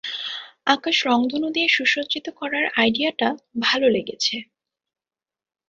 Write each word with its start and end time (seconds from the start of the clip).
আকাশ 0.67 0.97
রংধনু 1.05 1.47
দিয়ে 1.53 1.67
সুসজ্জিত 1.67 2.27
করার 2.29 2.65
আইডিয়াটা 2.75 3.29
ভালো 3.59 3.87
লেগেছে। 3.89 4.35